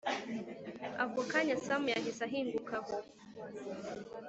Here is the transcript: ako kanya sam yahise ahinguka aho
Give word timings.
ako 1.03 1.19
kanya 1.31 1.55
sam 1.65 1.83
yahise 1.93 2.21
ahinguka 2.27 2.75
aho 2.81 2.97